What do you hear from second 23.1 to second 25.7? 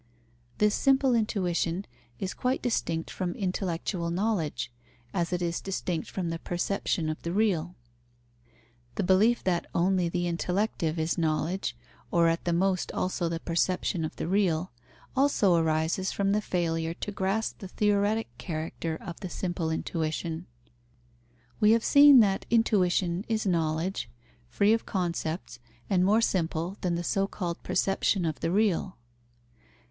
is knowledge, free of concepts